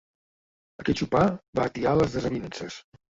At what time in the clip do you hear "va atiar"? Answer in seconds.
1.59-1.93